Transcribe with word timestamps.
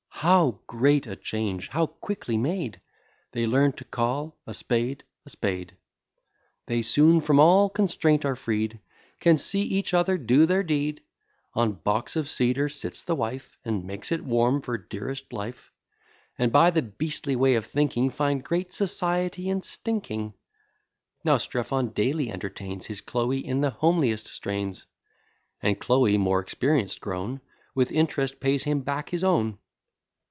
How 0.21 0.59
great 0.67 1.07
a 1.07 1.15
change! 1.15 1.69
how 1.69 1.87
quickly 1.87 2.37
made! 2.37 2.79
They 3.31 3.47
learn 3.47 3.71
to 3.71 3.83
call 3.83 4.37
a 4.45 4.53
spade 4.53 5.03
a 5.25 5.31
spade. 5.31 5.75
They 6.67 6.83
soon 6.83 7.21
from 7.21 7.39
all 7.39 7.71
constraint 7.71 8.23
are 8.23 8.35
freed; 8.35 8.79
Can 9.19 9.39
see 9.39 9.63
each 9.63 9.95
other 9.95 10.19
do 10.19 10.45
their 10.45 10.61
need. 10.61 11.01
On 11.55 11.71
box 11.71 12.15
of 12.15 12.29
cedar 12.29 12.69
sits 12.69 13.01
the 13.01 13.15
wife, 13.15 13.57
And 13.65 13.83
makes 13.85 14.11
it 14.11 14.23
warm 14.23 14.61
for 14.61 14.77
dearest 14.77 15.33
life; 15.33 15.71
And, 16.37 16.51
by 16.51 16.69
the 16.69 16.83
beastly 16.83 17.35
way 17.35 17.55
of 17.55 17.65
thinking, 17.65 18.11
Find 18.11 18.43
great 18.45 18.71
society 18.73 19.49
in 19.49 19.63
stinking. 19.63 20.35
Now 21.25 21.37
Strephon 21.37 21.93
daily 21.95 22.29
entertains 22.29 22.85
His 22.85 23.01
Chloe 23.01 23.43
in 23.43 23.61
the 23.61 23.71
homeliest 23.71 24.27
strains; 24.27 24.85
And 25.63 25.79
Chloe, 25.79 26.19
more 26.19 26.45
experienc'd 26.45 26.99
grown, 27.01 27.41
With 27.73 27.89
int'rest 27.89 28.39
pays 28.39 28.65
him 28.65 28.81
back 28.81 29.09
his 29.09 29.23
own. 29.23 29.57